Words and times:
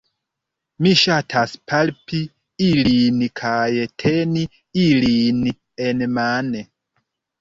Mi 0.85 0.93
ŝatas 1.01 1.51
palpi 1.73 2.21
ilin 2.69 3.21
kaj 3.41 3.69
teni 4.05 4.47
ilin 4.87 5.45
enmane 5.91 6.65